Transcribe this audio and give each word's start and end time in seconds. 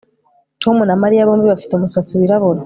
Tom 0.61 0.77
na 0.87 0.95
Mariya 1.01 1.27
bombi 1.27 1.45
bafite 1.51 1.71
umusatsi 1.75 2.13
wirabura 2.19 2.59